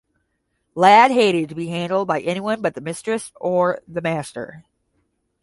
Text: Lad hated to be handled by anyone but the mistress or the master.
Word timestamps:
Lad 0.73 1.11
hated 1.11 1.49
to 1.49 1.53
be 1.53 1.67
handled 1.67 2.07
by 2.07 2.21
anyone 2.21 2.59
but 2.63 2.73
the 2.73 2.81
mistress 2.81 3.31
or 3.35 3.81
the 3.87 4.01
master. 4.01 4.65